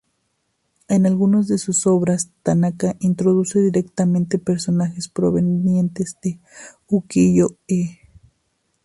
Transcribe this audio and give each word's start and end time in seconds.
En 0.87 1.05
algunas 1.05 1.47
de 1.47 1.59
sus 1.59 1.85
obras 1.85 2.31
Tanaka 2.41 2.95
introduce 3.01 3.59
directamente 3.61 4.39
personajes 4.39 5.07
provenientes 5.07 6.17
de 6.23 6.39
Ukiyo-e. 6.87 7.99